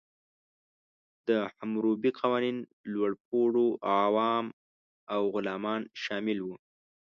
[1.27, 2.57] د حموربي قوانین
[2.93, 3.67] لوړپوړو،
[4.05, 4.45] عوام
[5.13, 6.55] او غلامان شامل وو.